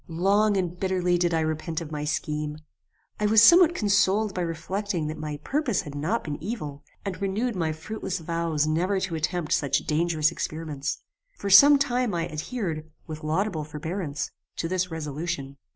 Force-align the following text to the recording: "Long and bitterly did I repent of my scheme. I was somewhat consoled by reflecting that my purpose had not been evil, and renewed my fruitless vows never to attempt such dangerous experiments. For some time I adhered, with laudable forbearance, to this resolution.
"Long 0.07 0.57
and 0.57 0.79
bitterly 0.79 1.19
did 1.19 1.31
I 1.31 1.41
repent 1.41 1.79
of 1.79 1.91
my 1.91 2.05
scheme. 2.05 2.57
I 3.19 3.27
was 3.27 3.43
somewhat 3.43 3.75
consoled 3.75 4.33
by 4.33 4.41
reflecting 4.41 5.05
that 5.05 5.19
my 5.19 5.37
purpose 5.43 5.83
had 5.83 5.93
not 5.93 6.23
been 6.23 6.41
evil, 6.43 6.83
and 7.05 7.21
renewed 7.21 7.55
my 7.55 7.71
fruitless 7.71 8.17
vows 8.17 8.65
never 8.65 8.99
to 8.99 9.13
attempt 9.13 9.51
such 9.53 9.85
dangerous 9.85 10.31
experiments. 10.31 11.03
For 11.37 11.51
some 11.51 11.77
time 11.77 12.15
I 12.15 12.27
adhered, 12.27 12.89
with 13.05 13.23
laudable 13.23 13.63
forbearance, 13.63 14.31
to 14.55 14.67
this 14.67 14.89
resolution. 14.89 15.57